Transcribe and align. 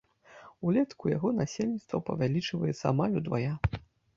Улетку 0.69 1.11
яго 1.17 1.29
насельніцтва 1.41 2.01
павялічваецца 2.09 2.83
амаль 2.93 3.17
удвая. 3.21 3.53